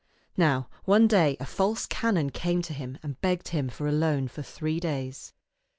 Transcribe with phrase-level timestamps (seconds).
[0.35, 4.27] Now one day a false canon came to him and begged him for a loan
[4.29, 5.31] for three days.